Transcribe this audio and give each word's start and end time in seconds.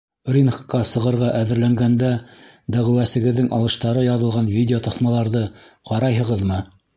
—Рингка 0.35 0.77
сығырға 0.91 1.27
әҙерләнгәндә 1.39 2.09
дәғүәсегеҙҙең 2.77 3.51
алыштары 3.59 4.07
яҙылған 4.07 4.51
видеотаҫмаларҙы 4.55 5.43
ҡарайһығыҙмы? 5.93 6.61